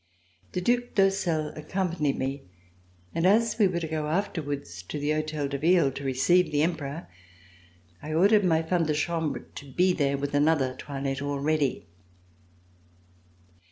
The 0.53 0.61
Due 0.61 0.89
d'Ursel 0.95 1.53
ac 1.55 1.67
companied 1.69 2.17
me, 2.17 2.41
and 3.13 3.23
as 3.27 3.59
we 3.59 3.67
were 3.67 3.79
to 3.81 3.87
go 3.87 4.07
afterwards 4.07 4.81
to 4.81 4.97
the 4.97 5.11
Hotel 5.11 5.47
de 5.47 5.59
Ville 5.59 5.91
to 5.91 6.03
receive 6.03 6.51
the 6.51 6.63
Emperor, 6.63 7.07
I 8.01 8.11
ordered 8.15 8.43
my 8.43 8.63
femme 8.63 8.87
de 8.87 8.95
chambre 8.95 9.41
to 9.53 9.71
be 9.71 9.93
there 9.93 10.17
with 10.17 10.33
another 10.33 10.73
toilette 10.75 11.21
all 11.21 11.37
ready. 11.39 11.85